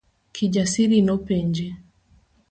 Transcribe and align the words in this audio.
Kijasiri 0.37 0.97
nopenje. 1.09 1.67